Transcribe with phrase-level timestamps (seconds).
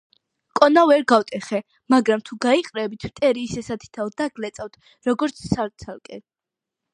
[0.59, 1.59] კონა ვერ გავტეხე;
[1.93, 4.81] მაგრამ თუ გაიყრებით, მტერი ისე სათითაოდ დაგლეწავთ,
[5.11, 6.21] როგორც ცალ-ცალკე